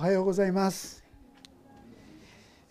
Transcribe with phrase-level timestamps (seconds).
[0.00, 1.04] おはようございます、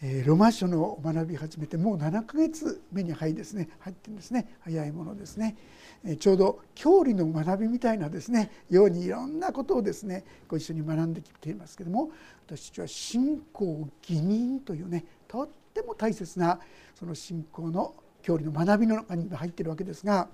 [0.02, 4.52] えー、ロマ書の学び始めてもう7ヶ月目に入ですね入ってんですね。
[4.62, 5.56] 早いものですね、
[6.04, 12.10] えー、ちょうど教理の学びみたいなですねようにいろんなことをですねご一緒に学んできていますけども
[12.48, 16.60] 私たちは信仰義人というねとっても大切な
[16.96, 17.94] その信仰の
[18.24, 20.28] 教理の学びの中に入っているわけですが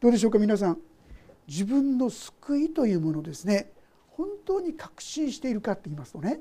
[0.00, 0.78] どうでしょうか皆さん。
[1.46, 3.73] 自分の救いというものですね。
[4.16, 6.40] 本当に確信しているかって言いますとね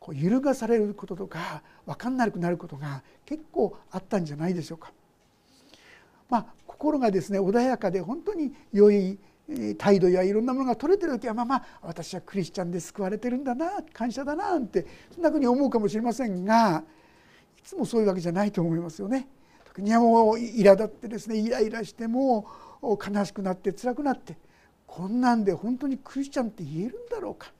[0.00, 4.92] こう揺るがされることとか分かんなくなることが結構あったんじゃないでしょうか。
[6.28, 9.18] まあ、心がですね穏やかで本当に良い
[9.78, 16.82] 態度やいろんなものが取れてる時はまあまあ私はクリスチャンで救われてるんだな感謝だななんてそんなふうに思うかもしれませんが
[17.58, 19.28] いつもそういうわけじゃないと思いますよね。
[19.66, 22.46] 時にはもう苛立ってですねイライラしても
[22.82, 24.36] 悲しくなって辛くなって
[24.86, 27.52] こんなんで本当にクリスチャンって言えるんだろうか？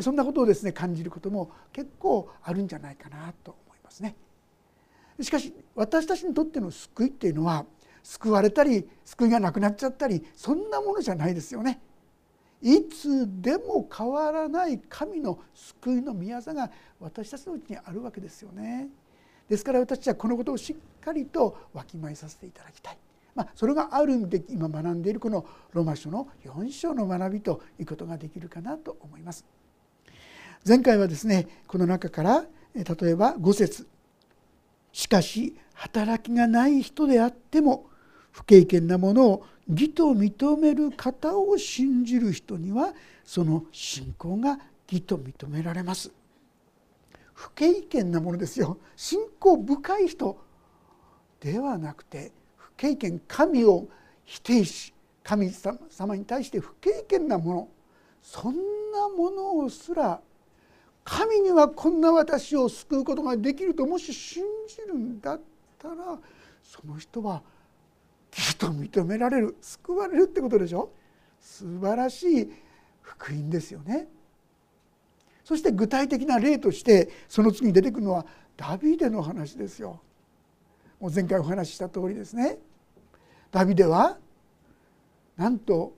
[0.00, 4.14] そんなことをですね感じることも結構あるんじゃないかなと思いますね。
[5.20, 7.64] しかし私たちにとっての救いっていうのは
[8.02, 11.80] 救われたり救いがなくなっちゃったりそんなものじゃないですよね。
[12.60, 18.88] いつでも変わらない神の救いの宮座が私たちのうちにあるわけですよね。
[19.48, 22.98] ですから私たちはこのことをしっかりとわきまえさせていただきたい。
[23.38, 29.44] まあ、それがある意味で今学んでいるこのローマ書の4章の学びということができるかなと思います。
[30.66, 33.86] 前回はですねこの中から例えば5節
[34.92, 37.86] しかし働きがない人であっても
[38.32, 42.92] 不経験なものを義と認める方を信じる人には
[43.24, 44.58] その信仰が
[44.90, 46.10] 義と認められます。
[47.34, 50.36] 不経験なものですよ信仰深い人
[51.38, 52.32] ではなくて
[52.78, 53.88] 経験神を
[54.24, 55.50] 否定し神
[55.90, 57.68] 様に対して不経験なもの
[58.22, 60.20] そんなものをすら
[61.04, 65.40] 神にはこんな私を救うことができるともし信じるんだっ
[65.78, 66.18] たら
[66.62, 67.42] その人は
[68.30, 70.90] 義と認められる救われるってことでしょ？
[71.40, 72.52] 素晴らしい
[73.00, 74.06] 福音ですよね。
[75.44, 80.00] そして具体的な例としてその次に出てくるのはダビデの話ですよ。
[81.00, 82.58] もう前回お話しした通りですね。
[83.50, 84.18] ダビデは
[85.36, 85.94] なんと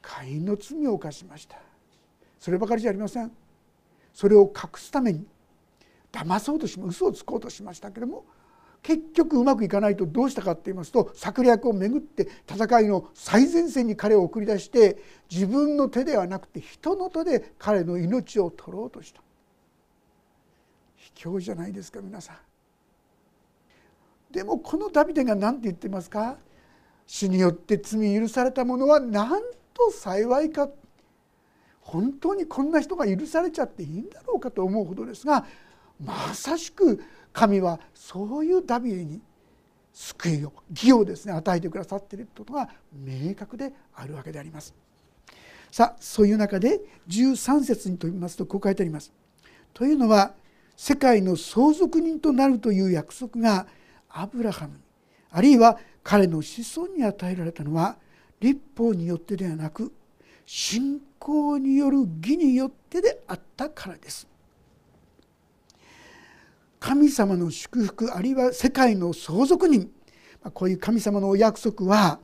[0.00, 1.58] カインの罪を犯しました。
[2.38, 3.30] そればかりじゃありません。
[4.12, 5.26] それを隠すために
[6.10, 8.24] 騙そうとしも嘘をつこうとしましたけれども
[8.82, 14.98] 結局うまくいかないとどうしたかって言いますと策略をめぐって戦いの最前線に彼を送り出して
[15.30, 19.20] 自分の手ではなくて人の手で彼の命を取ろうとした。
[20.96, 22.36] 卑怯じゃないですか皆さん。
[24.30, 26.36] でもこのダビデが何て言ってますか？
[27.06, 30.68] 主によって罪許された者はなんと幸いか
[31.80, 35.46] 本当にこんな人が許されちゃっていいんだろうかと思うほどですが
[36.04, 37.02] まさしく
[37.32, 39.22] 神はそういうダビデに
[39.94, 44.74] 救いを義をですね与えてくださっていることが明確であるわけであります。
[45.70, 49.12] さあそういう中で13節に飛びますとこう書いてあります。
[49.72, 50.34] というのは
[50.76, 53.66] 世界の相続人となるという約束が
[54.10, 54.80] アブラハムに
[55.30, 57.96] あるいは彼の子孫に与えられたのは
[58.40, 59.92] 立法によってではなく
[60.46, 64.26] 信仰による義によってであったからです。
[66.80, 69.90] 神様の祝福あるいは世界の相続人
[70.54, 72.20] こういう神様のお約束は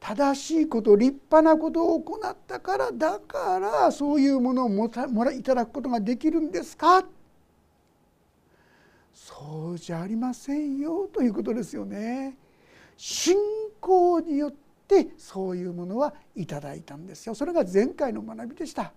[0.00, 4.88] 正しいこと立派なことを行ったからだからそういうものをも
[5.24, 7.04] らいただくことができるんですか？
[9.80, 12.36] じゃありませんよということですよね。
[12.96, 13.36] 信
[13.80, 14.54] 仰によっ
[14.86, 17.34] てそういうものはいただいたんですよ。
[17.34, 18.92] それが前回の学びでした。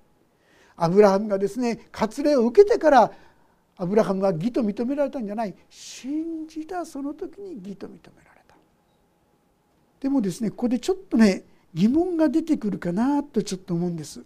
[0.76, 3.12] アブラハムがですね割礼を受けてから
[3.78, 8.56] アブラハムは義と認められたんじゃない信じたその時に義と認められた。
[10.00, 11.44] でもですねここでちょっとね
[11.74, 14.22] 疑問が出てくるかなとちょっと思うんです。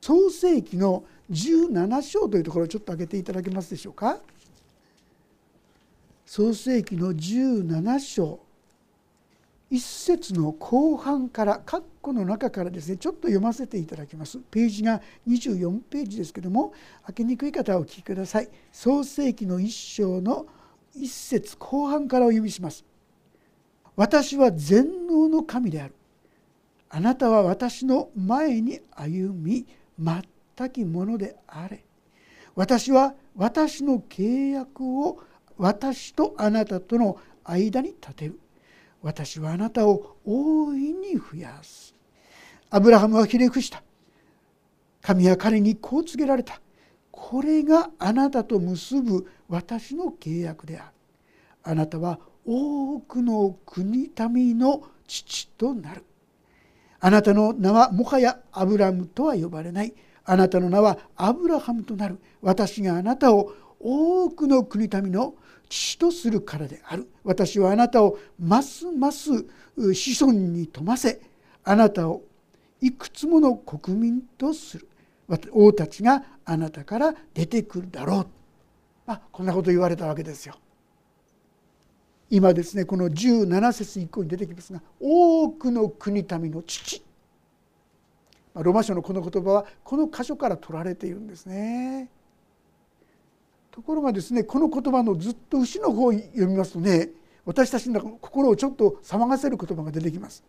[0.00, 4.18] 創世紀の17章というところをちょっと挙げていただけますでしょうか。
[6.32, 8.38] 創世紀の17章。
[9.68, 14.38] 一節の後半から括弧の中からですねちょっと読ませていただきます。
[14.48, 16.72] ページが24ページですけども
[17.06, 18.48] 開けにくい方はお聞きください。
[18.70, 20.46] 創世紀の一章の
[20.94, 22.84] 一節後半からお読みします。
[23.96, 25.96] 私は全能の神である。
[26.90, 29.66] あなたは私の前に歩み
[29.98, 31.84] 全きものであれ。
[32.54, 35.24] 私は私の契約を
[35.60, 38.40] 私とあなたとの間に立てる。
[39.02, 41.94] 私はあなたを大いに増やす。
[42.70, 43.82] アブラハムはひれ伏した。
[45.02, 46.62] 神は彼にこう告げられた。
[47.10, 50.92] これがあなたと結ぶ私の契約である。
[51.62, 56.06] あなたは多くの国民の父となる。
[57.00, 59.92] あなたの名はもはやアブラムとは呼ばれない。
[60.24, 62.18] あなたの名はアブラハムとなる。
[62.40, 65.34] 私があなたを多くの国民の
[65.70, 69.30] 父とするからである私はあなたをますます
[69.76, 71.20] 子孫に富ませ
[71.64, 72.22] あなたを
[72.80, 74.88] いくつもの国民とする
[75.52, 78.26] 王たちがあなたから出てくるだろう
[79.06, 80.56] あこんなこと言われたわけですよ。
[82.30, 87.02] 今ですねこの17節以降に出てきますが多くの国民の父
[88.54, 92.08] ロマ書のこの言葉はこの箇所から取られているんですね。
[93.70, 97.10] ところがですねこの言葉のずっと後の方を読みますとね
[97.44, 100.44] 私たちの心をちょっと騒がせる言葉が出てきます。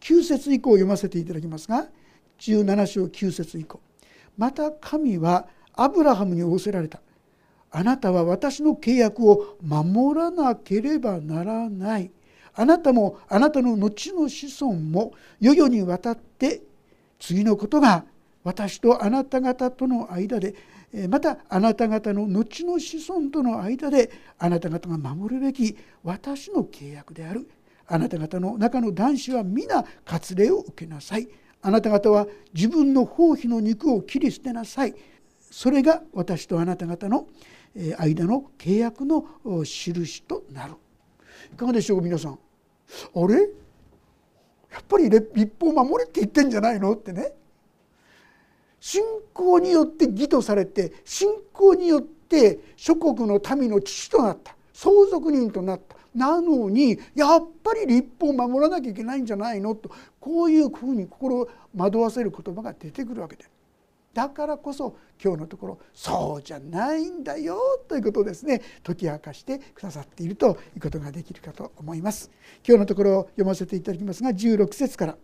[0.00, 1.86] 9節以降読ませていただきますが
[2.38, 3.80] 17章9節以降。
[4.36, 7.00] また神はアブラハムに仰せられた。
[7.70, 12.10] あなたは私の契約を守らなければならない。
[12.54, 16.62] あなたもあなたの後の子孫も世々にわたって
[17.18, 18.04] 次のことが
[18.44, 20.54] 私とあなた方との間で
[21.08, 27.48] またあなた方の後の子孫との間であなた方が守るべき私の契約である。
[27.86, 31.28] あなた方の中の男子は皆割礼を受けなさい。
[31.62, 34.94] あなた方は自分の包皮の肉を切り捨てなさい。
[35.50, 37.26] それが私とあなた方の
[37.98, 39.26] 間の契約の
[39.64, 40.74] 印となる。
[41.52, 42.32] いかがでしょう皆さん。
[42.32, 43.40] あれ？
[44.70, 46.92] やっぱり立法を守れって言ってんじゃないの？
[46.92, 47.32] ってね。
[48.84, 49.00] 信
[49.32, 54.56] 仰によって義とされて信仰によって諸国の民の父となった。
[54.72, 55.96] 相続人となった。
[56.12, 59.76] なのにやっぱり立法を守らなきゃいけないんじゃないの？
[59.76, 59.88] と
[60.18, 63.44] こういうふうに心を惑わせる言葉が出てくるわけで。
[64.12, 68.62] だからこそ今日のところそうじゃないんだよということをですね。
[68.82, 72.32] 解き明かしてくださっているということができるかと思います。
[72.66, 75.16] 今日のところを読ませていただきますが16節から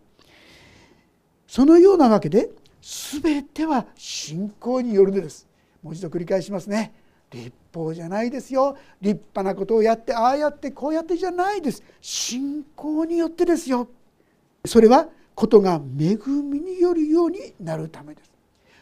[1.45, 5.47] 「そのようなわけで全ては信仰によるのです」
[5.81, 6.93] もう一度繰り返しますね。
[7.31, 8.75] 立法じゃないですよ。
[9.01, 11.83] 立派なことをやってああやってこうやってじゃないです。
[12.01, 13.87] 信仰によってですよ。
[14.65, 18.23] それはことが恵みによるようになるためで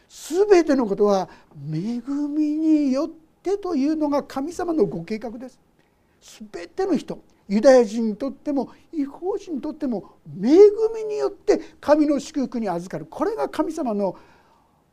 [0.10, 0.34] す。
[0.34, 1.30] 全てのことは
[1.72, 3.10] 恵みによっ
[3.44, 5.60] てというのが神様のご計画です。
[6.52, 10.50] 全ての人ユダヤ人にとっても違法人にとっても恵
[10.96, 14.18] みによって神の祝福に預かるこれが神様の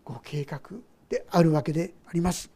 [0.04, 0.60] ご計画
[1.08, 2.50] であるわけであります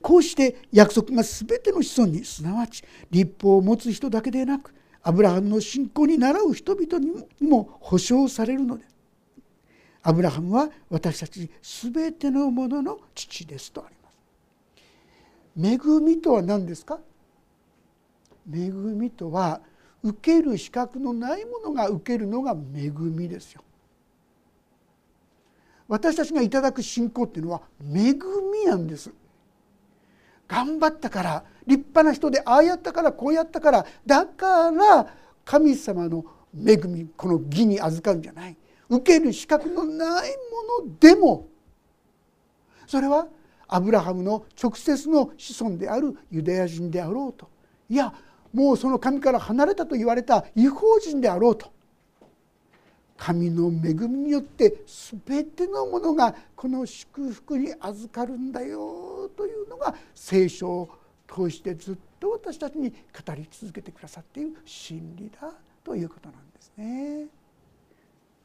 [0.00, 8.84] こうして約束が全ての子孫にすなわち立法を持つ人だけでなくアブラハムの信仰に倣う人々にも保証されるので。
[10.04, 14.16] アブラハムは私たち全てのものの父ですとあります。
[15.56, 16.98] 恵みとは何ですか？
[18.50, 19.60] 恵みとは
[20.02, 23.62] 受ける資格のないものが受けるのが恵みですよ。
[25.88, 29.12] 私たちがいただく信仰っていうのは恵みなんです。
[30.48, 35.06] 頑張ったから立派な人でああやったからこうやったからだから
[35.44, 36.24] 神様の
[36.54, 38.56] 恵みこの義に預かるんじゃない
[38.88, 40.30] 受ける資格のない
[40.78, 41.48] ものでも
[42.86, 43.26] それは
[43.66, 47.48] アブラハムの直接の子孫であるユダヤ人であろうと
[47.88, 48.12] いや
[48.52, 51.72] もうその神から離れたと言われた違法人であろうと
[53.16, 54.82] 神の恵みによって
[55.24, 60.90] 全てのものがこの祝福に預かるんだよというのが聖書を
[61.32, 65.52] 通してずっと私たちに語り続けてくださっている真理だ
[65.84, 67.26] ということなんですね。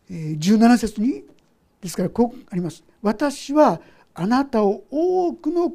[0.10, 1.24] 17節に
[1.82, 2.84] ですからこうあります。
[3.02, 3.82] 私は
[4.14, 5.74] あなたを多くの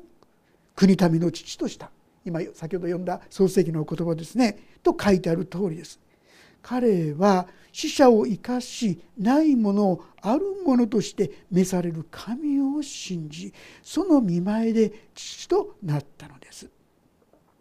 [0.74, 1.90] 国民の父とした
[2.24, 4.58] 今先ほど読んだ創世記の言葉ですね。
[4.82, 6.00] と書いてある通りです。
[6.62, 13.52] 彼は死者を生かしないものをあるものとして召される神を信じ
[13.82, 16.70] その見前で父となったのです。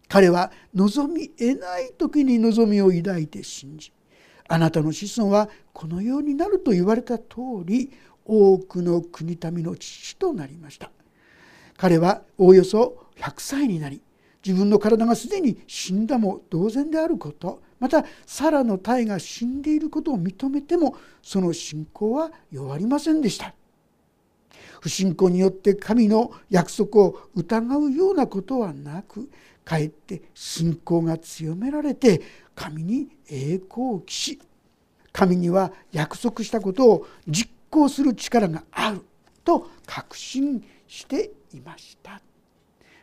[0.07, 3.93] 彼は望み得ない時に望みを抱いて信じ
[4.49, 7.25] あなたの子孫はこのようになると言われた通
[7.63, 7.89] り
[8.25, 10.91] 多くの国民の父となりました。
[11.77, 14.01] 彼はおおよそ100歳になり
[14.43, 17.61] 自分の体がすでに死んだも同然であること。
[17.79, 23.53] またサラの体が死んでいることを認めてもその信仰は弱りませんでした。
[24.81, 29.29] 不信仰によって神の約束を疑うようなことはなく
[29.63, 32.21] かえって信仰が強められて
[32.55, 34.41] 神に栄光を期し
[35.11, 39.01] 神には約束したことを実行する力がある
[39.43, 42.21] と確信していました。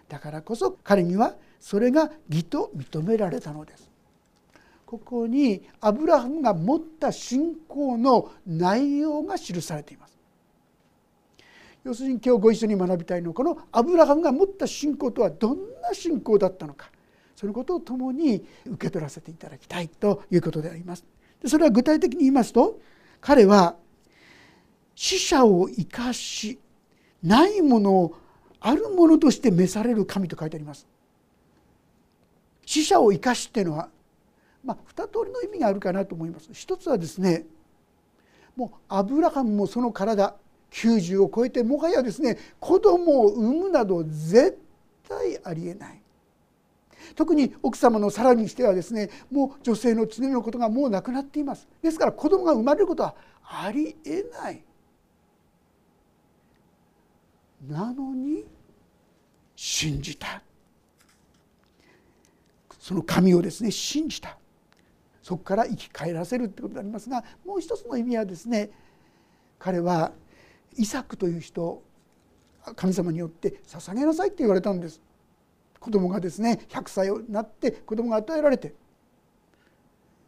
[0.09, 3.91] だからこそ彼にはそれが義と認められたのです。
[4.87, 10.19] ここにアブラハムが持った信仰の内容が記されています。
[11.85, 16.91] 要するに今日ご一緒に学びたいのはこのアブラハムが持った信仰とはどんな信仰だったのか。
[17.37, 21.05] そのことを共に受け取らせていただきたいということであります。
[21.47, 22.81] それは具体的に言いますと
[23.21, 23.77] 彼は
[24.95, 26.59] 死者を生かし
[27.23, 28.17] ないものを
[28.61, 30.87] あるものとして召される神と書いてあります。
[32.65, 33.89] 死者を生かしっていうのは、
[34.65, 36.51] まあ、2通りの意味があるかなと思います。
[36.53, 37.47] 一つはですね
[38.57, 40.35] もうアブラハムもその体
[40.73, 44.59] 90を超えてもはやですね子供を産むなど絶
[45.09, 46.01] 対ありえない
[47.15, 54.63] 特に奥様のさらにしてはですねもう女性の常のことがもうなくなっていますですから子供が生まれることはありえない
[57.67, 58.45] なのに
[59.57, 60.43] 信じた。
[62.79, 64.39] その神をですね信じた。
[65.23, 68.71] そこから生き返らせるってことでありますがもう一つの意味はですね
[69.59, 70.13] 彼は
[70.75, 71.83] イサクという人
[72.77, 75.03] 神様によって捧げなさいって言われたんです。
[75.81, 78.75] 子供がですね100歳になって子供が与えられて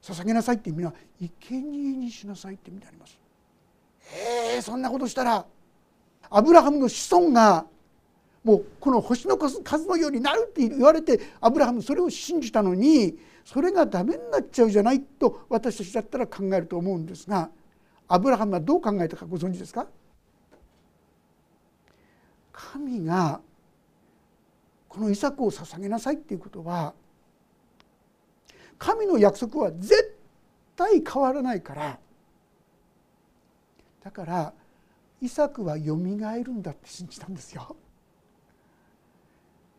[0.03, 3.19] 捧げなさいって意味は生贄にしなさいって意味であります。
[4.55, 5.47] えー、そんなことしたら
[6.29, 7.67] アブラハムの子孫が
[8.45, 17.51] もうこの星の数のようになるって言われてアブラハムそれを信じたのにそれがダメになっちゃうじゃないと私たちだったら考えると思うんですが
[18.09, 19.87] アブラハムはどう考えたかご存知ですか？
[22.53, 23.41] 神が
[24.89, 26.95] このイサクを捧げなさいっていうことは
[28.79, 30.17] 神の約束は絶
[30.77, 31.99] 対変わらないから
[34.03, 34.53] だから
[35.21, 37.77] イサクはよみがえるんだって信じたんですよ。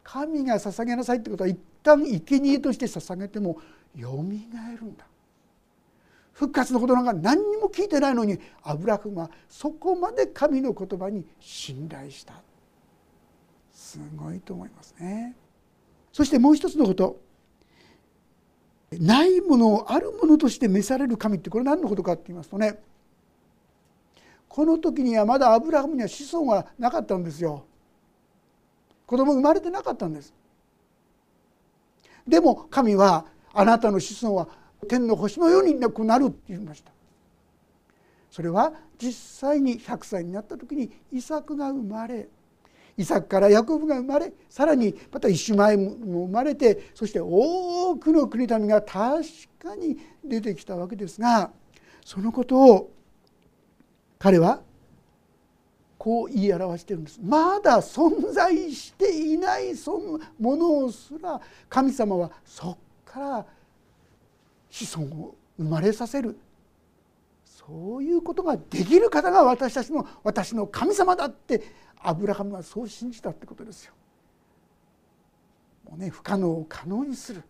[0.04, 3.58] 神が捧げなさいってことは一旦生贄として捧げても
[3.96, 5.06] よみがえるんだ
[6.34, 12.34] 復活のことなんか何にも聞いてないのにアブラハムはそこまで神の言葉に信頼した
[13.72, 15.36] すごいと思いますね。
[16.12, 17.22] そしてもう一つのこと
[18.92, 22.82] ないものをあるものとして召される神ってこれ何のことかって言いますとね
[24.54, 27.64] この時にはまだアブラハムには子孫はなかったんですよ。
[29.06, 30.34] 子供生まれてなかったんです。
[32.28, 34.50] でも神はあなたの子孫は
[34.90, 36.92] 天の星のようになくなるって言いました。
[38.30, 42.28] それは実際に100歳になった時にイサクが生まれ
[42.98, 49.24] イサクからヤコブが生まれさらにまたイシュマエも生まれてそして多くの国民が確
[49.58, 51.52] かに出てきたわけですが
[52.04, 52.92] そのことを
[54.22, 54.62] 彼は
[55.98, 57.20] こう言い表してるんです。
[57.24, 63.46] まだ存在していないそのものすら神様はそっから
[64.70, 66.38] 子孫を生まれさせる。
[67.46, 71.64] そういうことができる方が私たちの私の神様だって
[72.00, 73.94] アブラハムはそう信じたってことですよ。
[75.90, 77.42] もうね不可能を可能にする。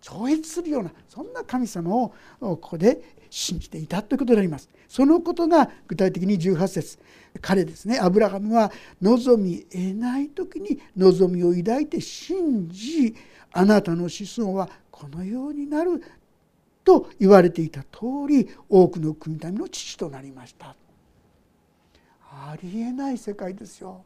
[0.00, 4.68] 超越するようなそんな神様をここで信じていたということであります。
[4.88, 6.98] そのことが具体的に18節
[7.40, 13.14] 彼ですねアブラハムは望み得ない時に望みを抱いて信じ
[13.52, 16.02] あなたの子孫はこのようになる
[16.84, 20.74] と言われていた通り多くの国民の父となりました。
[22.32, 24.02] ありえない世界ですよ。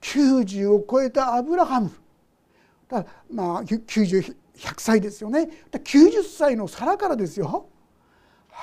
[0.00, 1.90] 90を超えたアブラハム
[2.88, 5.48] だまあ90 100歳ですよね。
[5.72, 7.68] 90歳の皿からですよ。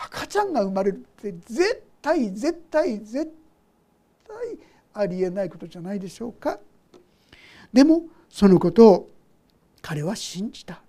[0.05, 3.33] 赤ちゃんが生まれるって絶対絶対絶
[4.27, 4.59] 対
[4.93, 6.59] ありえないことじゃないでしょうか。
[7.71, 9.09] でもそのことを
[9.81, 10.81] 彼は信じた。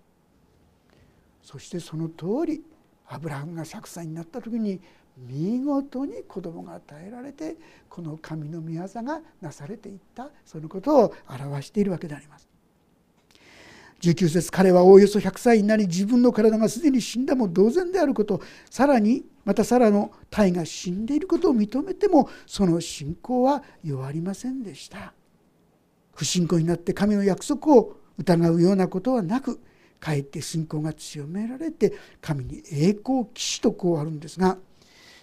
[1.43, 2.65] そしてその通り
[3.07, 4.81] アブラハムが100歳になった時に
[5.17, 7.57] 見事に子供が与えられて
[7.89, 10.31] この神の御業がなされていった。
[10.45, 12.56] そのことを表しているわけであります。
[14.00, 25.12] 19節彼はおおよそ100歳になり自分の体がすでに死んだも同然であることさらにまたサラの体が死んでいることを認めてもその信仰は弱りませんでした。
[26.15, 29.61] 不信仰になって神の約束を疑うようなことはなく
[30.00, 34.59] かえって信仰が強められて神に栄光騎士とこうあるんですが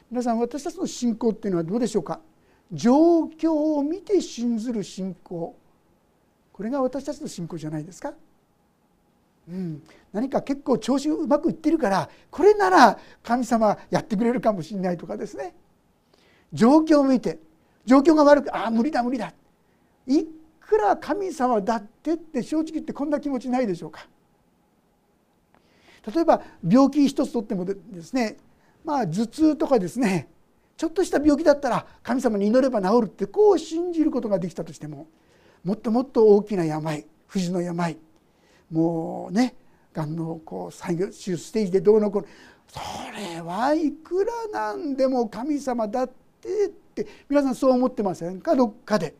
[0.10, 2.20] 皆さん私たちの信仰っていうのはどうでしょうか？
[2.72, 5.56] 状況を見て信ずる信仰。
[6.52, 8.14] これが私たちの信仰じゃないですか、
[9.48, 9.84] うん、
[10.14, 15.54] 何か結構調子うまくいってるからこれなら神様やってくれるかもしれないとかですね。
[16.54, 17.40] 状況を見て
[17.86, 19.34] 状況が悪くああ無理だ無理だ。
[20.08, 20.26] い
[20.60, 24.08] くら神様だってって正直言ってこんな気持ちないでしょうか。
[26.14, 28.38] 例えば病気一つとってもですね
[28.84, 30.30] まあ頭痛とかですね
[30.76, 35.08] ちょっとした病気だったら神様に祈れば治るってこう信じることができたとしても
[35.64, 37.98] もっともっと大きな病不治の病
[38.74, 39.56] もうね
[39.94, 42.28] がんのこう最後ステージでどうのこうの
[42.68, 42.80] そ
[43.16, 46.08] れはいくらなんでも神様だっ
[46.42, 48.56] てって皆さんそう思ってませんか？
[48.56, 49.14] どっかで。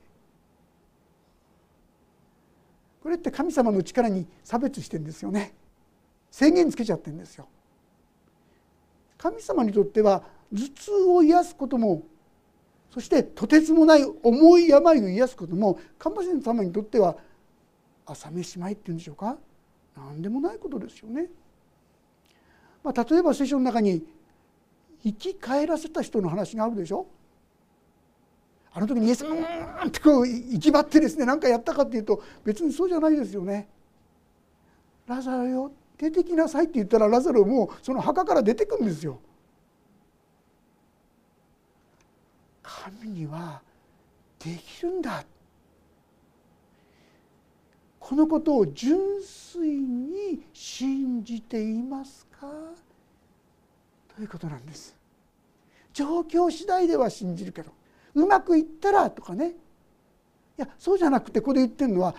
[3.02, 5.54] これって神様の力に差別してんですよね
[6.32, 7.48] 制限つけちゃってんですよ。
[9.18, 12.04] 神様にとっては頭痛を癒すことも
[12.92, 17.18] そしてとてつもない重い病を癒すことも神様にとっては
[18.06, 19.38] 朝飯前っていうんでしょうか？
[19.96, 21.30] 何でもないことですよね。
[22.84, 24.06] まあ、例えば聖書の中に
[25.04, 27.06] 生き返らせた人の話があるでしょ？
[28.74, 33.70] あの時にイエスうんってこう生き張ってですね何かやったかっていうと別にそうじゃないですよね。
[35.06, 39.20] ラザロよ出てきなさいって言ったらラザロもその墓から出てくんですよ。
[42.64, 43.62] 神には
[44.40, 45.24] できるんだ
[48.06, 52.48] このことを純粋に信じていますか？
[54.14, 54.94] ということなんです。
[55.94, 57.72] 状況次第では信じるけど
[58.14, 59.52] うまくいったらとかね。
[59.52, 59.54] い
[60.58, 62.14] やそうじゃなくてここで言ってるのは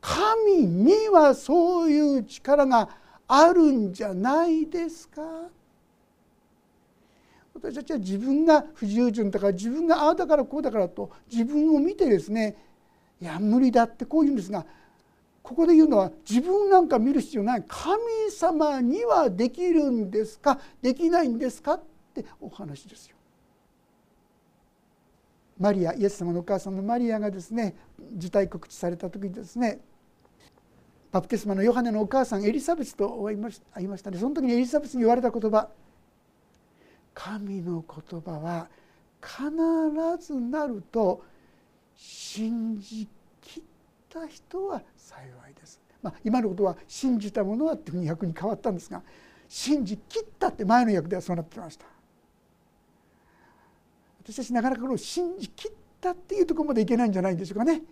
[0.00, 2.88] 神にはそういう力が
[3.28, 5.22] あるんじゃないですか？
[7.54, 12.56] 私たちは自分が不従順だから自分がああだからこうだからと自分を見てですね
[13.22, 14.66] いや無理だってこう言うんですが
[15.48, 20.60] ここで言うのは自分なんか見る必要ない神様にはできるんですか？
[20.82, 21.74] できないんですか？
[21.74, 23.16] ってお話ですよ。
[25.58, 27.74] マリアイエス様のお母さんのマリアがですね
[28.18, 29.80] 受胎告知された時にですね
[31.10, 35.70] バプテスマのヨハネのお母さんエリザベスと会いましたねその時にエリザベスに言われた言葉。
[37.14, 38.68] 神の言葉は
[39.22, 41.24] 必ずなると
[41.96, 43.08] 信じ
[44.08, 45.80] た人は幸いです。
[46.02, 49.02] まあ、今のことは信じたものはっていうふうに訳に変わったんですが
[49.48, 51.86] 信じきったって前の訳ではそうなってました。
[54.22, 57.82] 私たちなかなかこの信じきったっていうところまでいけないんじゃないでしょうかね。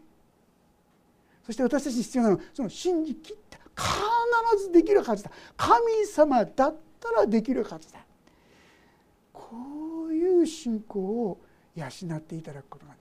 [1.44, 8.00] そして私たちに必要なのはその信じきった必ずできるはずだ神様だったらできるはずだ
[9.32, 11.38] こういう信仰を
[11.74, 12.94] 養っていただくことが、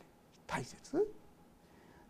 [0.45, 1.07] 大切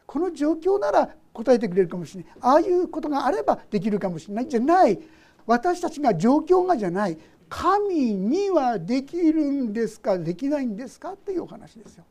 [0.06, 2.34] この状況なら答えてくれるかもしれない。
[2.42, 4.48] ああいうことがあればできるかもしれない。
[4.48, 5.00] じゃない。
[5.46, 7.18] 私たちが状況がじゃない。
[7.48, 10.18] 神にはできるんですか？
[10.18, 11.12] できないんですか？
[11.14, 12.04] っていうお話ですよ。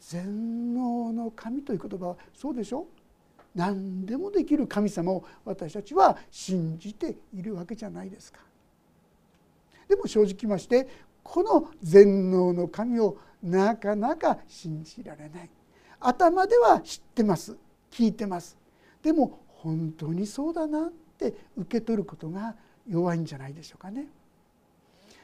[0.00, 2.86] 全能の神という言葉はそうでしょ？
[3.54, 8.38] 何でもできる神様を私たちは信じているわけじゃないですか。
[9.88, 10.88] でも正直言いまして
[11.22, 15.50] この全能の神をなかなか信じられない。
[16.06, 17.56] 頭では知ってます
[17.90, 18.56] 聞いてます
[19.02, 22.56] でも本当にそうだなって受け取ることが
[22.88, 24.08] 弱いんじゃないでしょうかね。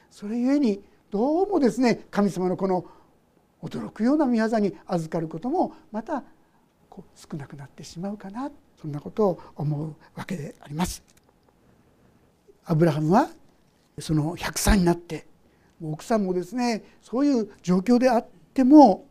[0.09, 2.85] それゆえにどうもですね神様のこの
[3.61, 6.23] 驚くような御業に預かることもまた
[6.89, 8.49] こう少なくなってしまうかな
[8.81, 11.03] そんなことを思うわけであります。
[12.63, 13.29] アブラハムは
[13.99, 15.27] その100歳になって
[15.83, 19.05] 奥さんもですねそういう状況であっても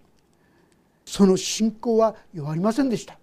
[1.09, 3.18] その信仰は弱りませんでした。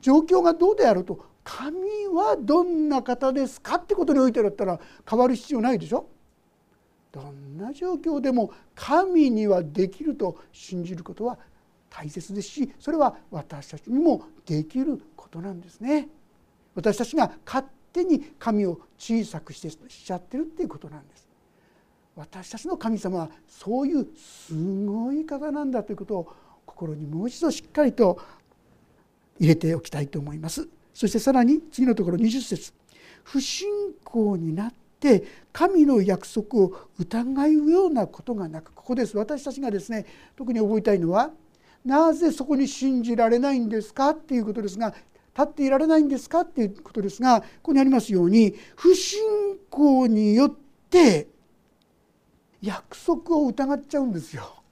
[0.00, 1.78] 状況がどうであると神
[2.12, 6.08] はどんな方ですかってことにおいてだったら変わる必要ないでしょ。
[7.12, 11.38] どんな状況でも神にはできると信じることは
[11.88, 16.08] 大切ですしそれは私たちにもできることなんですね。
[16.74, 21.25] 私たちが勝手に神を小さくしてしちゃってるっていうことなんです。
[22.16, 24.54] 私たちの神様はそういうす
[24.86, 26.32] ごい方なんだということを
[26.64, 28.18] 心にもう一度しっかりと
[29.38, 30.66] 入れておきたいと思います。
[30.94, 32.72] そしてさらに次のところ20節。
[33.22, 33.68] 不信
[34.02, 39.14] 仰になって神の約束を疑うようなことがなくここです。
[39.16, 41.30] 私たちがですね特に覚えたいのは
[41.84, 44.94] なぜそこに信じられないんですかっていうことですが
[45.36, 49.20] 立っていられないんですかっていうことですがここにありますように不信
[49.68, 50.54] 仰によっ
[50.88, 51.28] て
[52.62, 54.62] 約束を疑っちゃうんですよ。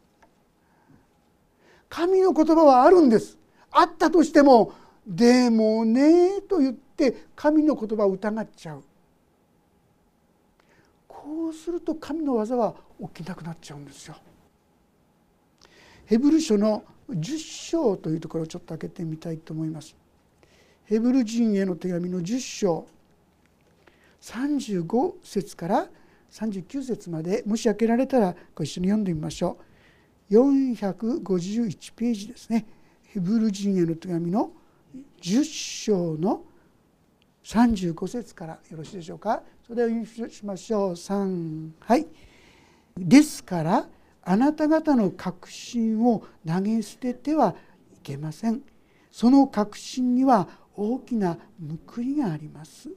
[1.89, 3.39] 神の言葉はあるんです。
[3.71, 4.73] あったとしても
[5.07, 8.83] 「でもね」と言って神の言葉を疑っちゃう。
[11.09, 14.17] こうすると神の技は起きなくなっちゃうんですよ。
[16.07, 19.97] ヘブル書の10章というところをちょっと開けてみたいと思います。
[20.85, 22.87] ヘブル人への手紙の10章
[24.21, 25.89] 35節から
[26.35, 29.57] 39節までもし開けられたらご一緒に読んでみましょ
[30.31, 30.35] う。
[30.35, 32.67] 451ページですね。
[33.05, 34.51] ヘブル人への手紙の
[35.23, 36.43] 10章の
[37.45, 38.59] 35節から。
[38.69, 39.45] よろしいでしょうか？
[39.63, 40.93] それでは読みしましょう。
[40.95, 42.07] 3はい。
[42.97, 43.87] ですから
[44.23, 47.55] あなた方の確信を投げ捨てては
[47.95, 48.63] いけません。
[49.13, 51.39] その確信には大きな
[51.87, 52.91] 報いがあります。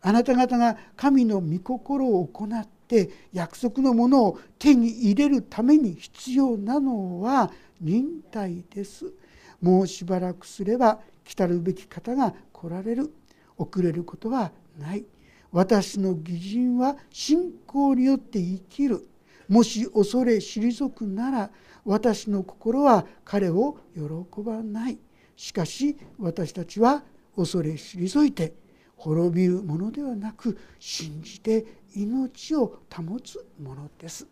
[0.00, 9.12] あなた方が神の御心を行っって約束のものを手に入れるために必要なのは忍耐です。
[9.60, 13.12] もうしばらくすれば来たるべき方が来られる。
[13.58, 15.04] 遅れることはない。
[15.52, 19.06] 私の義人は信仰によって生きる。
[19.48, 21.50] もし恐れ退くなら
[21.84, 24.98] 私の心は彼を喜ばない。
[25.36, 27.02] しかし私たちは
[27.36, 28.54] 恐れ退いて
[28.98, 34.26] 滅びるものではなく信じて命を保つものです。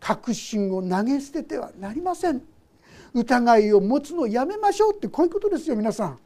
[0.00, 2.42] 確信を投げ捨ててはなりません。
[3.12, 6.18] 疑いを持つのをやめましょうってこういうことですよ皆さん。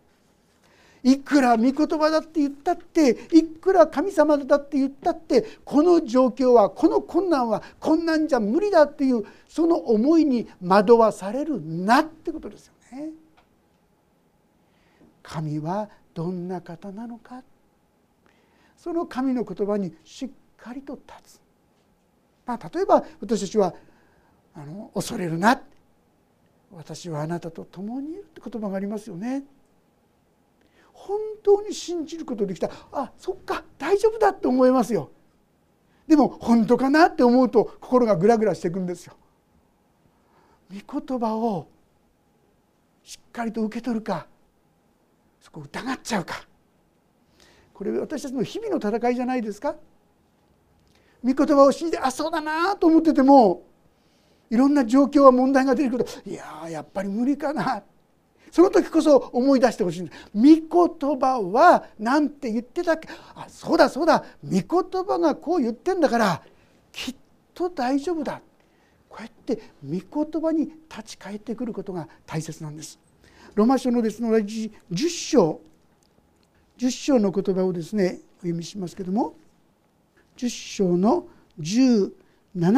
[1.02, 13.10] いくら御言葉だって言ったっていくら神様だって言ったってこの状況はこの困難はこんなんじゃ無理だっていうその思いに惑わされるなってことですよね。
[15.22, 17.42] 神はどんな方なのか。
[18.78, 21.40] その神の言葉にしっかりと立つ、
[22.46, 23.74] まあ、例えば私たちは
[24.54, 25.60] あの恐れるな
[26.72, 29.42] 私はあなたと共にいるって言葉がありますよね。
[30.92, 35.10] 本当に信じることできたあそっか大丈夫だって思いますよ。
[36.06, 39.14] でも本当かなって思うと心がグラグラしていくんですよ。
[40.70, 41.68] 御言葉を
[43.02, 44.28] しっかりと受け取るか
[45.40, 46.47] そこ疑っちゃうか
[47.78, 49.76] これ私たちの日々の戦いじゃないですか。
[51.22, 53.62] 御言葉を信じてあそうだなと思ってても
[54.50, 57.84] いろんな状況は問題が出てくるといややっぱり無理かな。
[58.50, 60.18] その時こそ思い出してほしいんです。
[60.34, 63.08] 御言葉は何て言ってたっけ？
[63.36, 64.24] あそうだそうだ。
[64.42, 66.42] 御言葉がこう言ってんだから
[66.90, 67.16] きっ
[67.54, 68.40] と大丈夫だ。
[69.08, 72.98] こうやって御言葉に立ち返ってくることが大切なんです。
[73.54, 75.60] ロマ書のですね同じ10章。
[76.78, 79.34] 10章の言葉をですねお読みしますけども
[80.36, 81.26] 10章の
[81.60, 82.10] 17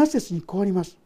[0.06, 0.96] 節にこうあります。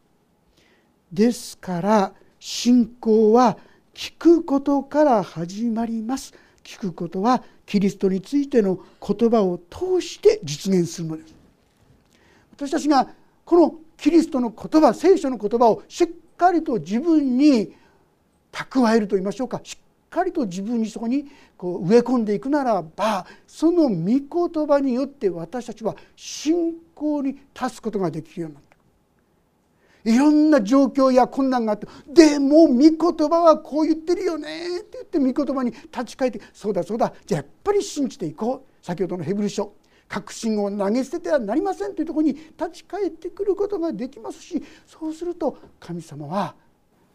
[1.11, 3.57] ですから信仰は
[3.93, 6.33] 聞くことから始まります。
[6.63, 11.35] 聞くことはキリストについての言葉を通して実現するのです。
[12.53, 13.09] 私たちが
[13.43, 17.73] このキリストの言葉聖書の言葉をしっかりと自分に
[18.53, 21.25] 蓄えると言いましょうかしっかりと自分にそこに
[21.57, 28.63] こう植え込んでいくならばその御言葉によって私たちは信仰に立つことができるようになっ
[30.03, 32.97] たいろんな状況や困難があってでも御言
[33.29, 38.75] 葉はこう言ってるよねって言って御言葉に立ち返ってそうだそうだじゃあやっぱり信じていこう。
[38.85, 39.73] 先ほどのヘブル書
[40.07, 46.53] 確信を投げ捨ててはなりませんというところに立ち返ってくることができますしそうすると神様は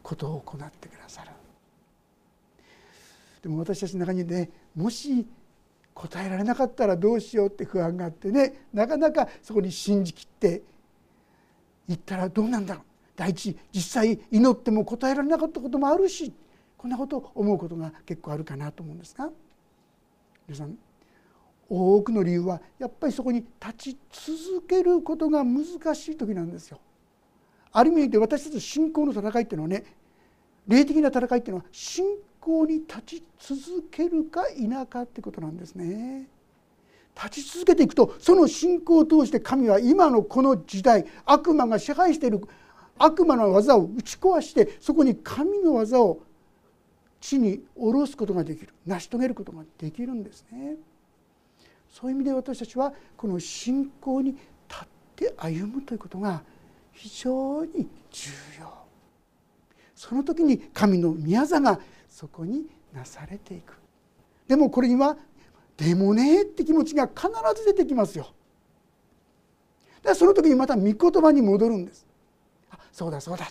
[0.03, 1.31] ことを行ってくださる。
[3.43, 5.27] でも私たちの中にねもし
[5.95, 10.63] 答えられなかったらどうしようって不安があってねなかなかそこに信じきって
[11.89, 12.85] いったらどうなんだろう
[13.17, 16.33] 第一実際祈っても答えられなかったこともあるし
[16.79, 19.29] こんなことを思うことが結構あるかなと思うんですが
[20.49, 20.77] 皆さん
[21.69, 26.81] 多くの理由はやっぱりそこに立ち続けることが難しい時なんですよ。
[27.73, 29.85] ある意味で私たち信仰の戦いっていうのはね
[30.67, 32.05] 霊的な戦いっていうのは信
[32.41, 36.29] 仰に立ち続けるか否かってことなんですね。
[37.15, 42.41] 立ち続けていくとその信仰を通して神は今のこの時代悪魔が支配している
[42.99, 46.21] 悪魔の技を打ち壊してそこに神の技を
[47.21, 50.77] 地に下ろすことができる成し遂げることができるんですね。
[51.91, 56.43] そういう意味で私たちはこの信仰に立って歩むということが
[56.93, 58.81] 非常に重要
[59.95, 63.79] その時に神の宮座がそこになされていく。
[64.49, 65.17] でもこれには
[65.77, 68.29] でもねって気持ちが必ず出てきますよ。
[70.03, 72.07] でその時にまた御言葉に戻るんです。
[72.71, 73.51] あそうだそうだ。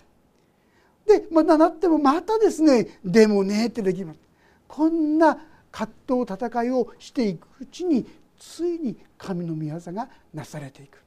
[1.06, 4.20] でまたなってもまたですねでもねってできます。
[4.68, 5.38] こんな
[5.72, 8.06] 葛藤戦いをしていくうちに
[8.38, 11.02] ついに神の御業がなされていく。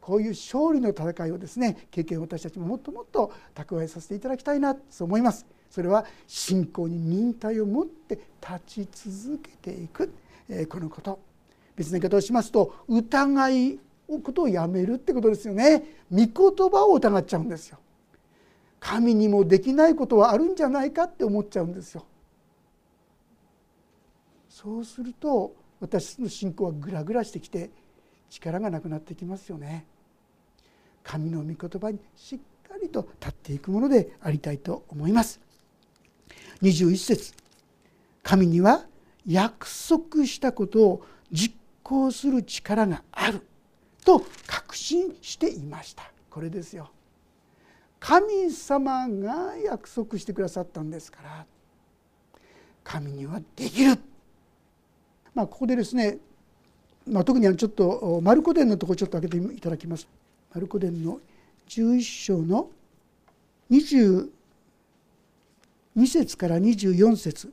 [0.00, 5.46] こういう勝利の戦いをですね経験を私たちももっともっと蓄えさせていただきたいなと思います。
[5.74, 10.14] それは信仰に忍耐を持って立ち続けていく、
[10.48, 11.18] えこのこと。
[11.74, 15.82] 別の言い方をしますと疑いことをやめるってことですよね。
[16.12, 17.80] 御言葉を疑っちゃうんですよ。
[18.78, 22.06] 神にもできないことはあるんじゃないかって思っちゃうんですよ。
[24.48, 27.70] そうすると私の信仰はグラグラしてきて
[28.30, 29.86] 力がなくなってきますよね。
[31.02, 35.40] 神の御言葉にしっかりと立っていくものでありたいと思います。
[36.62, 37.32] 21節。
[38.22, 38.86] 神には
[39.26, 43.46] 約束したことを実行する力がある。
[44.04, 46.10] と確信していました。
[46.30, 46.90] これですよ。
[47.98, 51.46] 神様が約束してくださったんですから。
[52.82, 53.98] 神にはできる。
[55.34, 56.18] まあここでですね、
[57.06, 60.06] まあ、特にちょっとマルコ伝のところちょっと開けていただきます。
[60.54, 61.18] マルコ伝の
[61.68, 62.68] 11章の
[65.96, 67.52] 2節から24節。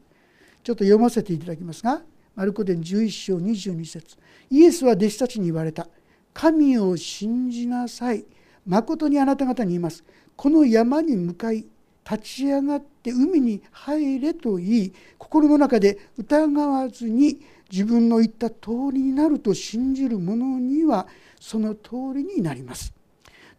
[0.64, 2.02] ちょっと読ませていただきますが
[2.36, 4.18] マルコ伝11章22節。
[4.50, 5.88] イエスは弟子たちに言われた。
[6.34, 8.26] 神を信じなさい。
[8.66, 10.04] 誠にあなた方に言います。
[10.36, 11.66] この山に向かい
[12.10, 17.40] 立ち上がって海に入れと言い心の中で疑わずに
[17.72, 21.08] 自分の言った通りになると信じる者には
[21.40, 22.94] その通りになります。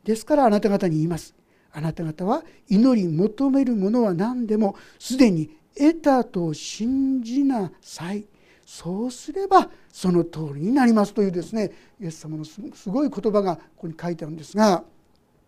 [0.04, 1.34] ですからあなた方に言います。
[1.72, 8.24] あなた方は祈り求めるものは何でもすでに得たと信じなさい
[8.66, 14.84] そうすればその通りになりますというですねイエス様のすごい言葉がここに書いてあるんですが、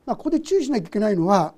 [0.06, 1.54] まあ、ここで注意しなきゃいけないのは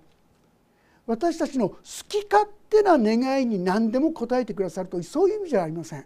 [1.07, 1.77] 私たちの好
[2.09, 6.05] き勝手な願いに何でも応えてくださるというそういう意味じゃありません。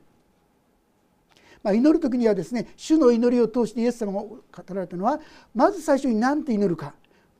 [1.62, 4.40] まあ、祈る時にはですね主の祈りを通してイエス様が語
[4.74, 5.20] られたのは
[5.54, 6.94] まず最初に何て祈るか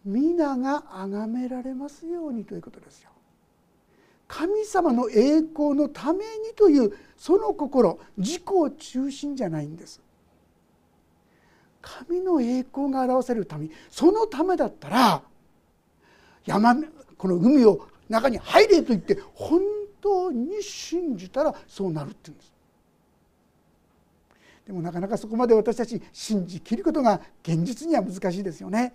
[0.05, 3.11] 皆が崇められますようにということですよ。
[4.27, 8.43] 神様の栄光のためにというその心自己
[8.79, 10.01] 中心じゃないんです。
[11.83, 15.23] 神の栄光が表されるためそのためだったら
[16.47, 16.77] 山
[17.17, 19.61] この海を中に入れと言って本
[20.01, 22.53] 当に信じたらそうなるって言うんです。
[24.67, 28.95] でもなかなかそこまで私たち信じきることが現実には難しいですよね。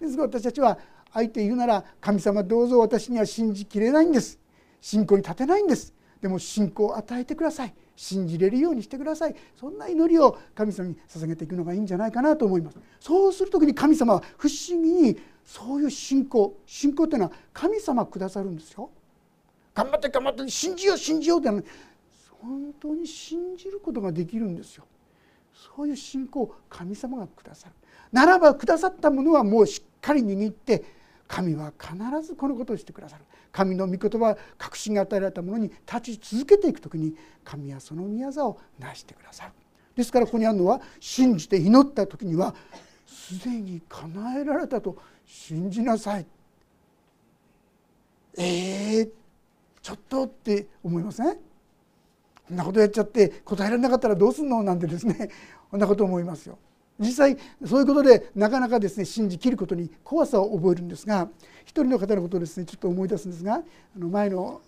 [0.00, 0.78] ですが私たちは
[1.12, 4.38] 相手言うなら神様どうぞ私には信じきれないんです。
[4.80, 5.94] 信仰に立てないんです。
[6.20, 7.74] でも信仰を与えてください。
[7.96, 9.34] 信じれるようにしてください。
[9.58, 12.78] そんな祈りを神様に捧げていくのがいいんじゃないかなと思います。
[13.00, 18.90] そうする時に神様は不思議にそういう信仰信仰っていうのは神様くださるんですよ。
[19.74, 21.48] 頑張って頑張って信じよう信じようって
[22.40, 24.84] 本当に信じることができるんですよ。
[25.76, 27.74] そういう信仰を神様がくださる。
[28.12, 30.84] ならばくださったものはもうしっかり握って
[31.26, 33.24] 神は必ずこのことをしてくださる。
[33.52, 39.52] 神の御言葉確信が与えられたものに立ち続けていく時に神はその御業を成してくださる。
[39.96, 42.54] ですからここにあるのは信じて祈った時には
[43.06, 46.26] すでに叶えられたと信じなさい。
[48.36, 49.10] えー、
[49.82, 51.40] ちょっとって思いません、こ
[52.52, 54.62] んなことやっちゃって答えられなかったらどうすんの？
[54.62, 55.30] なんてですね
[55.70, 56.58] こんなこと思いますよ。
[56.98, 61.28] 実際そういうことでなかなかですね信じきることに怖さを覚えるんですが
[61.62, 63.62] 一人の方のことをですねちょっと思い出すんですがあ
[63.96, 64.60] の前の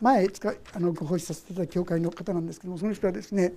[0.00, 3.54] 前使あのご奉仕させていただいた教会の方なんですけどもその人はですね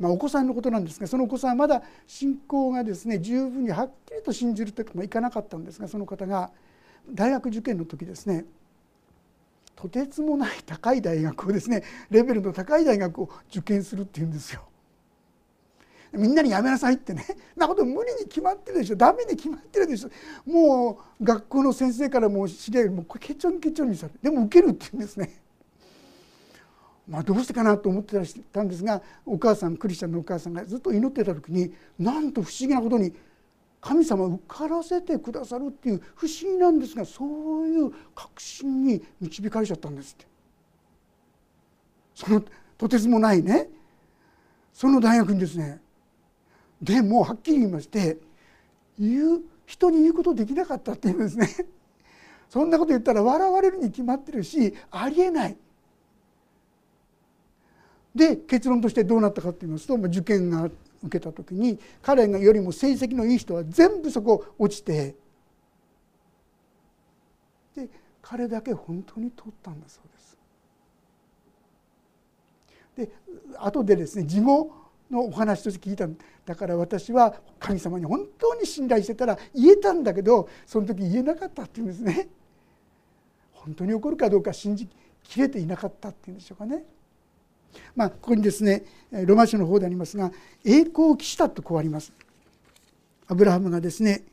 [0.00, 6.50] まあ、お子さんのことなんですがそのお子さんはまだ信仰がですね十分にはっきりと信じるというかいかなかったんですがその方が
[7.12, 8.46] 大学受験の時ですね
[9.76, 14.62] とてつもない高い大学をですねレベルの高い大学を受験するっていうんですよ。
[16.12, 17.24] みんなにやめなさいってね。
[17.56, 18.96] なこと無理に決まってるでしょ。
[18.96, 20.10] ダメに決まってるでしょ。
[20.44, 25.40] もう学校の先生からもう知り合いもうこれケチョンケチョンにされでも受けるって言うんですね。
[27.06, 28.16] まあ、どうしてかなと思って
[28.52, 33.12] たんですがお母さんクリスチャンのお母さんがずっと祈ってた時になんと不思議なことに
[33.80, 40.26] 神様受からせてくださるっていう不思議なんですがそういう確信に導かれちゃったんですって。
[42.14, 42.42] その
[42.76, 43.68] とてつもないね。
[44.72, 45.80] その大学にですね
[46.80, 48.18] でもはっきり言いまして
[48.98, 51.48] 言う人に言うことできなかったっていうんですね
[52.48, 55.56] そんなこと言ったら笑われるに決まってるしありえない
[58.14, 60.64] で結論としてどうなったかと言いますと受験が
[61.02, 65.14] 受けた時に彼がよりも成績のいい人は全部そこ落ちて
[67.74, 67.88] で
[68.20, 70.38] 彼だけ本当に取ったんだそうです。
[72.96, 73.12] で
[73.58, 74.72] 後でですね事後
[75.10, 82.28] のお話として聞いたんだから私は神様に本当に信頼してたら言えたんだけどその時言えなかったっていうんですね。
[83.52, 84.88] 本当に起こるかどうか信じ
[85.22, 86.84] きれていなかったっていうんでしょうかね。
[87.94, 90.32] まあここにですねロマ書の方でありますが
[90.64, 92.12] 栄光を期したとこうあります。
[93.26, 94.24] アブラハムがですね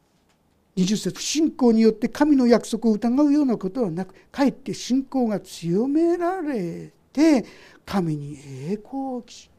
[0.76, 7.46] 20節信仰によって神の約束を疑うようなことはなくかえって信仰が強められて
[7.86, 9.50] 神に栄光を期し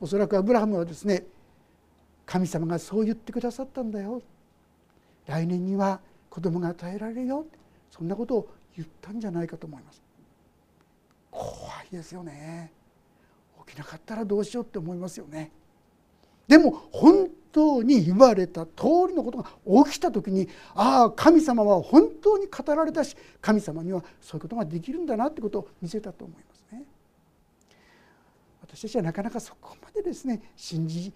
[0.00, 1.24] おそらくアブラハムはですね
[2.26, 4.20] 神様がそう言ってくださったんだよ。
[5.26, 7.46] 来年には子供が与えられるよ。
[7.90, 10.02] そんなことを言ったんじゃないかと思います。
[11.30, 11.48] 怖
[11.90, 12.70] いですよね。
[13.66, 15.50] 起きなかったらどうしようって思いますよね。
[16.46, 18.72] でも本当に言われた通
[19.08, 19.50] りのことが
[19.84, 26.57] 起きた時にああ神様は本当に語られたし神様にはそういうことができるんだなってことを見せたと思います。
[28.68, 31.12] 私たちはなかなかそこまでですね信じ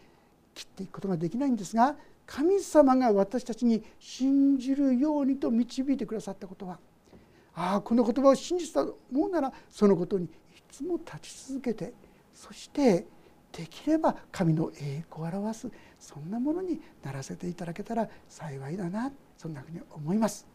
[0.55, 6.79] きっていくことができないんですが神様が私たちに信じるようにと導いてくださったことは
[7.55, 10.29] ああこの言葉を信じたと思うならそのことにい
[10.71, 11.93] つも立ち続けて
[12.33, 13.07] そして
[13.53, 20.52] できれば神の栄光を表すそんなものにならせていただけたら幸いだなそんなふうに思います。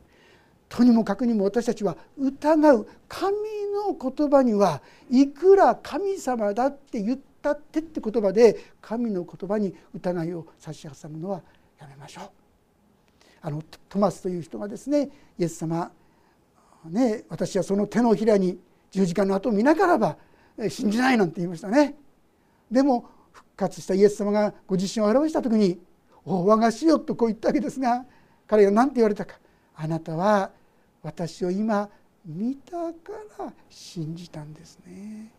[0.70, 3.36] とにもかくにも私たちは疑う神
[3.74, 11.42] の言葉にはいくら神様だって言ったってって言葉で神の言葉に疑いを差し挟むのは
[11.80, 12.30] やめましょう。
[13.42, 15.92] あのトマスという人がですねイエス様
[16.86, 18.60] ね私はその手のひらに
[18.92, 20.18] 十字架の跡を見ながらば
[20.70, 21.96] 信じないなんて言いましたね。
[22.70, 25.80] でも復活したイエス様がご自身を表した時に
[26.26, 28.06] 「お我が死よ」とこう言ったわけですが
[28.48, 29.40] 彼が何て言われたか
[29.78, 30.52] 「あなたは
[31.04, 31.90] 私を今
[32.26, 35.32] 見たから信じたんですね」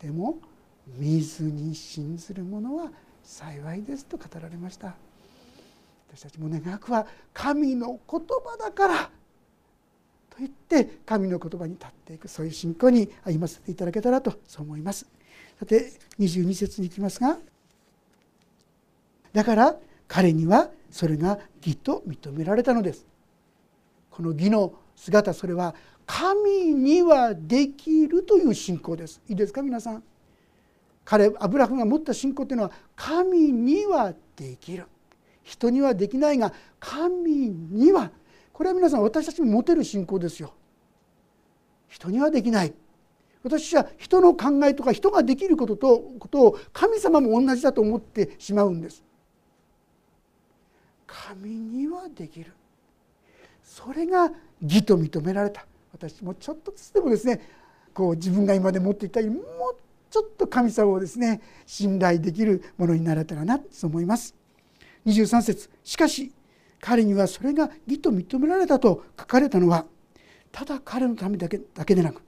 [0.00, 0.38] でも
[0.86, 2.90] 見ずに信ずる者は
[3.22, 4.94] 幸いですと語られました。
[6.08, 9.10] 私たちも願わくは神の言葉だから
[10.30, 15.06] と言って神の言葉に立っていくそういう信仰に歩ませていただけたらとそう思います。
[15.58, 17.38] さて22節に行きますが
[19.32, 23.04] だから彼にはそれが義と認められたのです。
[24.16, 25.74] この義の姿それは
[26.06, 29.20] 神にはできるという信仰です。
[29.28, 30.02] いいですか皆さん。
[31.04, 34.86] 彼アブラハムが持った信仰というのは神にはできる。
[35.42, 38.10] 人にはできないが神には。
[38.54, 40.54] これは皆さん私たちも持てる信仰ですよ。
[41.86, 42.72] 人にはできない。
[43.42, 49.04] 私は人の考えとか人ができることとことを神様も同じだと思ってしまうんです。
[51.06, 52.54] 神にはできる。
[53.76, 55.66] それが義と認められた。
[55.92, 57.40] 私もちょっとずつでもですね
[57.92, 59.44] こう自分が今まで持っていたよりもう
[60.10, 64.34] ちょっと神様をですね信頼できるものになれたらなと思います。
[65.04, 66.32] 23節しかし
[66.80, 69.84] 彼にはそれが義と認められたと書かれたのは
[70.50, 72.22] ただ彼のためだけだけでなく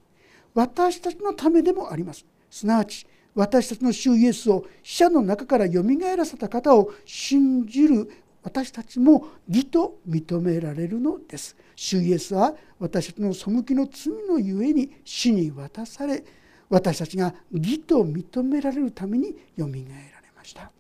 [0.52, 2.26] 私たちのためでもあります。
[2.50, 8.10] すなわち私たちの主イエスを死者の中からよみがえらせた方を信じる
[8.48, 11.54] 私たちも義と認められるのです。
[11.76, 16.24] 主イエスは私たちの背きの罪のゆえに死に渡され
[16.70, 20.72] 私たちが義と認められるためによみがえられました。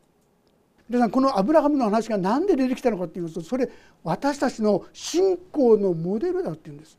[0.88, 3.68] 皆さんこのアブラハムの話が何で出てきたのかっていいますとそれ
[4.02, 6.96] 私たちの信仰のモデルだっていうんです。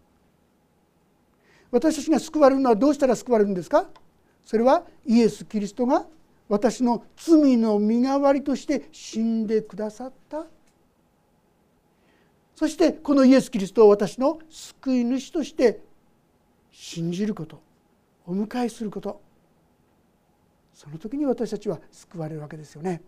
[1.71, 3.88] 私たちが救われるのはどうしたら救われるんですか？
[4.45, 6.05] それはイエス・キリストが
[6.47, 10.45] 私の罪の身代わりとして死んでくださった
[12.60, 15.80] そしてこのイエス・キリストを私の救い主として
[16.69, 17.62] 信じること
[18.28, 19.22] お迎えすること。
[20.74, 23.02] その時に私たちは救われるわけですよね。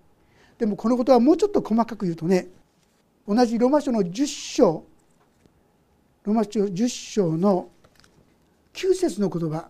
[0.57, 2.47] でもこのことはもうちょっと細かく言うとね
[3.27, 4.85] 同じロマ書の10章
[6.23, 7.67] ロマ書10章の
[8.71, 9.67] 9節の言葉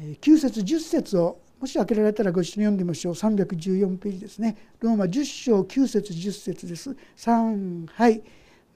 [0.00, 3.14] 9節10節をもし開けられたらご一緒に読んでみましょう。
[3.14, 4.56] 314ページですね。
[4.80, 6.96] ローマ10章9節10節です。
[7.16, 8.20] 3はい。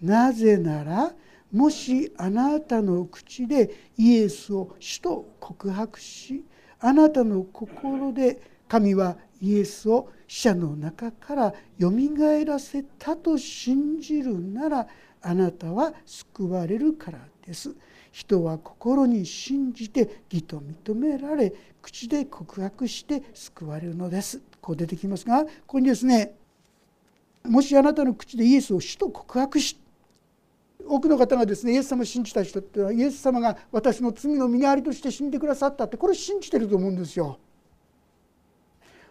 [0.02, 1.12] なぜなら
[1.52, 6.44] もしあなたの口でイエスを主と告白し
[6.80, 14.86] あなたの心で神はイエスを死者の中からよみがえらせたと信じるなら
[15.22, 17.74] あなたは救われるからです。
[18.12, 26.34] 人は心に信じて義と認められ口で告白して救われるのですこう出てきますがここにですね
[27.44, 29.78] もしあなたの口でイエスを主と告白し
[30.86, 37.38] 多くの方がですねイエス様を信じた人っていうのはイエス様が私の罪の身代わりとして死んでくださったってこれ信じてると思うんですよ。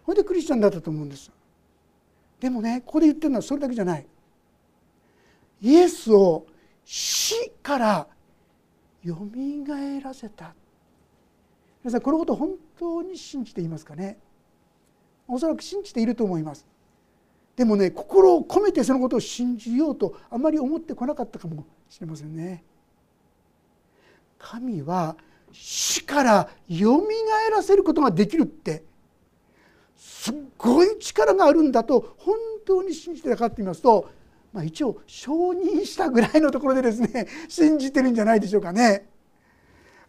[0.04, 1.32] ほいでクリスチャンだったと思うんです。
[2.40, 4.08] でもねここで言ってるのはそれだけじゃない。
[5.62, 6.46] イエスを
[6.86, 8.08] 死から
[9.04, 10.54] よみがえらせた。
[11.84, 14.18] 皆さんこのこと本当に信じていますかね？
[15.28, 16.66] おそらく信じていると思います。
[17.58, 22.64] でもね心を込めてそのことを信じようとあまり思ってこなかったかもしれませんね
[24.38, 25.18] 神は
[25.52, 28.84] 死からよみがえらせることができるって
[29.96, 34.08] すっごい力があるんだと本当に信じてたかって言いますと、
[34.54, 39.10] まあ、一応承認したぐらいのところでですね 信じてるんじゃないでしょうかね。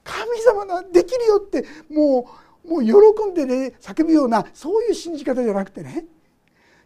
[0.05, 2.31] 神様ができるよっても
[2.65, 6.07] うもう喜んでね叫ぶようなそういう信じ方じゃなくてね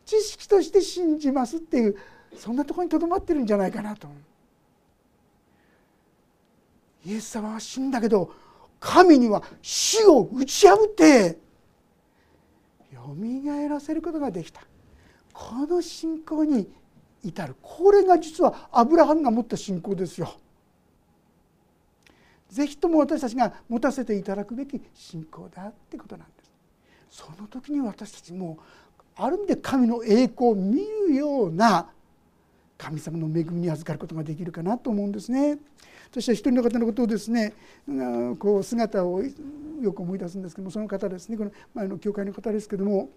[0.05, 1.97] 知識として信じますっていう
[2.37, 4.09] そんなとこにとどまってるんじゃないかなと。
[7.05, 8.33] イエス様は死んだけど
[8.79, 11.39] 神には死を打ち破って
[12.93, 14.63] よみがえらせることができた
[15.33, 16.71] この信仰に
[17.25, 20.37] 至るこれが実はアブラハムが持った信仰ですよ。
[22.49, 26.53] ぜひとも私たちが持たせていただくべき信仰だってことなんです。
[27.11, 28.59] その時に私たちも
[29.17, 31.89] ある意味で神の栄光を見るような
[32.79, 35.59] 神様の恵みに預かることができるかなと思うんですね。
[36.13, 37.55] そして一人の方のことをですね
[38.39, 39.23] こう姿を
[39.81, 43.09] よく思い出すんですけどもその方ですねこの前の教会の方ですけども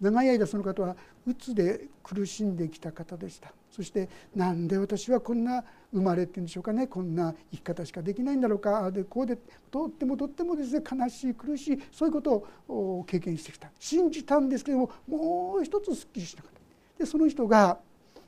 [0.00, 0.96] 長い間その方は
[1.26, 3.52] うつで苦しんできた方でした。
[3.70, 6.86] そしてなんで私はこんな生まれっていうんでしょうかね。
[6.86, 8.90] こんな生き方しかできないんだろうか。
[8.90, 9.38] でこうで
[9.70, 13.70] とってもとってもですね悲しい苦しいそういうことを経験してきた。
[13.78, 17.04] 信じたんですけどももう一つすっきりしなかった。
[17.04, 17.78] でその人が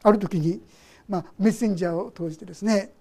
[0.02, 0.60] ある時に、
[1.08, 2.92] まあ、メッセンジャーを通してですね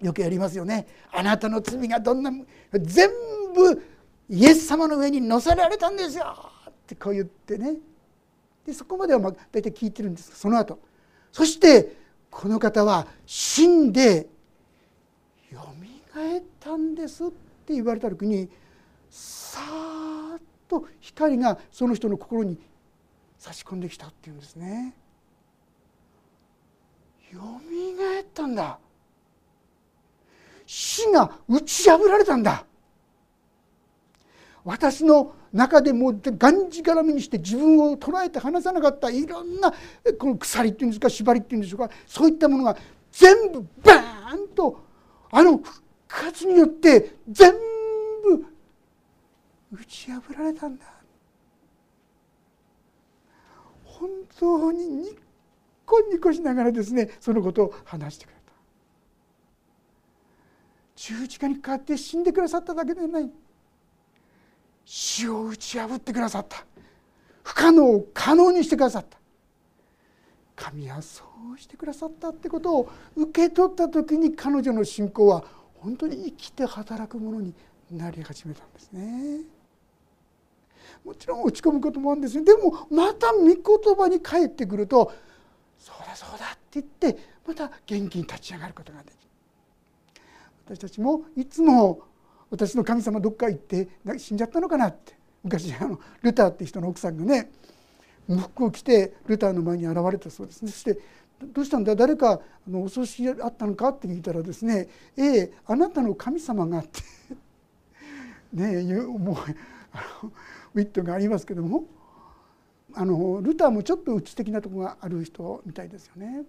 [0.00, 0.86] よくやりますよね。
[1.12, 2.30] あなたの罪がどんな
[2.72, 3.10] 全
[3.54, 3.82] 部
[4.28, 6.24] イエス様の上に乗せられたんですよ
[6.68, 7.74] ってこう言ってね
[8.66, 10.78] でそこまではまあ大体聞いてるんですその後。
[11.32, 11.96] そして
[12.30, 14.28] この方は死んで
[15.50, 17.28] よみがえったんですっ
[17.66, 18.48] て言われた時に
[19.08, 22.58] さーっと光がその人の心に
[23.38, 24.94] 差し込んできたっていうんですね。
[27.32, 28.78] よみがえったんだ。
[30.66, 32.64] 死が打ち破られたんだ。
[34.64, 39.72] 私の中でもがんじがらみにして自分を捉えて離さなかったいろんな
[40.18, 42.76] この鎖っていうんですか縛りっていうんでしょうかそういったものが
[43.10, 44.80] 全部バーンと
[45.30, 48.46] あの復活によって全部
[49.72, 50.84] 打ち破られたんだ。
[53.84, 55.18] 本当にニッ
[55.84, 58.52] コニコしながらですねそのことを話してくれた。
[60.96, 63.30] 十字架にかかって死んでくださっただけではない。
[64.92, 66.64] 死を打ち破ってくださった
[67.44, 69.18] 不可能を可能にしてくださった
[70.56, 71.22] 神はそ
[71.54, 77.54] うしてくださったってことを受け取った時に彼女の信仰は本当に生きて働くものに
[77.92, 79.44] なり始めたんですね。
[81.04, 83.54] もちろん落ち込むこともあるんですよでもまた御言
[83.96, 85.12] 葉に帰ってくると
[85.78, 87.16] 「そうだそうだ」って言って
[87.46, 89.20] また元気に立ち上がることができる。
[90.66, 92.10] 私たちもいつも
[92.50, 93.88] 私の神様どっか行って
[94.18, 97.50] 死んじゃったのかなって昔あのルターって人の奥さんがね
[98.28, 100.98] 喪服を着てルターの前に現れたそうですねそして
[101.40, 101.96] 「どうしたんだ？
[101.96, 102.40] 誰かあ
[102.70, 107.00] のお葬式あったのか?」って聞いたらですね「ええあなたの神様が」って
[108.52, 109.36] ねえもう
[109.92, 110.32] あの
[110.74, 111.84] ウィットがありますけども
[112.94, 116.44] あのルターもちょっと鬱的なとこがある人みたいですよね。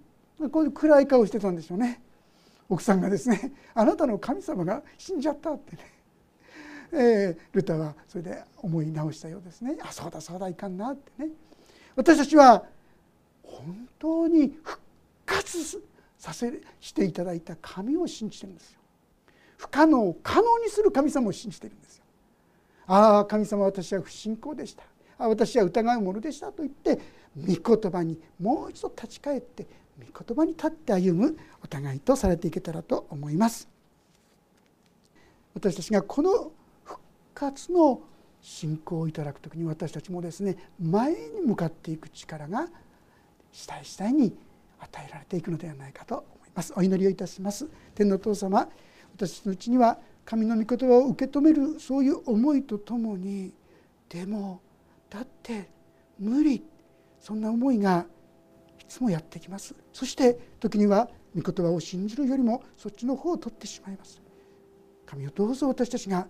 [0.51, 2.01] こういう暗い顔してたんでしょうね。
[2.72, 5.84] 奥さんがですね「あなたの神様が死んじゃった」ってね、
[6.93, 11.32] えー、ルタはそれで思い直したようですね「あそうだそうだいかんな」ってね。
[11.97, 12.65] 私たちは
[13.43, 14.80] 本当に復
[15.26, 15.84] 活
[16.17, 18.80] させしていただいた神を信じてるんですよ。
[19.57, 22.05] 不可能を可能にする神様を信じてるんですよ。
[22.88, 24.84] ああ神様私は不信仰でした。
[25.17, 26.99] あ私は疑うものでしたと言って
[27.36, 29.67] 御言葉にもう一度立ち返って
[30.05, 33.67] 言葉に立って歩むお互いとされていけたらと思います。
[35.53, 36.51] 私たちがこの
[36.83, 36.99] 復
[37.33, 38.01] 活の
[38.41, 42.67] 信仰をいただく時に私たちもですね前に向かっていく力が
[43.51, 44.35] 次第次第に
[44.79, 46.73] 与えられていくのではないかと思います。
[46.75, 47.67] お祈りをいたします。
[47.95, 48.67] 天のお父様
[49.15, 53.53] 私のうちには神の御言葉を受け止めるそういう思いとともに
[54.09, 54.61] でも
[55.09, 55.69] だって
[56.19, 56.63] 無理
[57.19, 58.05] そんな思いが
[58.91, 59.73] つもやってきます。
[59.93, 64.21] そして時には御言葉を信じるよりもそっちの方を取ってしまいます。
[65.05, 66.27] 神をどうぞ私たちが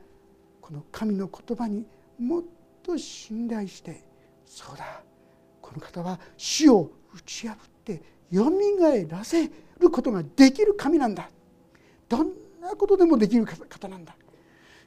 [0.61, 1.85] この神の言葉に
[2.19, 2.43] もっ
[2.83, 4.03] と信頼して
[4.45, 5.01] そうだ
[5.61, 9.49] この方は死を打ち破ってよみがえらせ
[9.79, 11.31] ることができる神なんだ。
[12.07, 12.31] どん
[12.61, 14.15] なことでもできる方なんだ。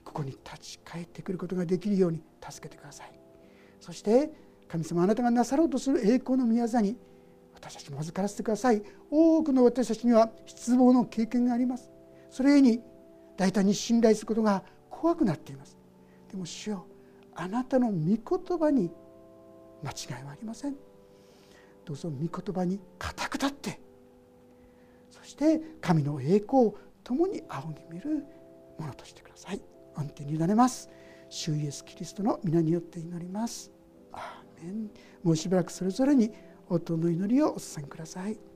[0.04, 3.12] ここに立ち返ってくることができるように助けてください。
[3.80, 4.30] そして
[4.68, 6.96] 神様あなたがなさろうとする栄光の宮座に
[7.54, 8.82] 私たちも預からせてください。
[9.10, 11.90] 多くの私たちには失望の経験があります。
[12.30, 12.80] それに
[13.36, 15.78] 大胆に信頼することが怖くなっています。
[16.30, 16.86] でも主よ
[17.34, 18.90] あなたの御言葉に
[19.82, 20.76] 間違いはありません。
[21.84, 23.80] どうぞ御言葉に固く立って。
[25.10, 28.24] そして神の栄光を共に仰ぎ見る
[28.78, 29.60] ものとしてください。
[29.94, 30.88] 安定に委ねます。
[31.28, 33.70] 主イエスキリストの皆によって祈ります。
[34.12, 34.90] アーメン。
[35.22, 36.32] もうしばらくそれぞれに
[36.68, 38.53] 音の祈りをお捧げください。